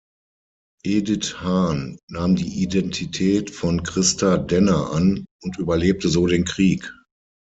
Edith 0.83 1.35
Hahn 1.43 1.99
nahm 2.09 2.35
die 2.35 2.63
Identität 2.63 3.51
von 3.51 3.83
Christa 3.83 4.37
Denner 4.39 4.89
an 4.91 5.25
und 5.43 5.59
überlebte 5.59 6.09
so 6.09 6.25
den 6.25 6.43
Krieg. 6.43 6.91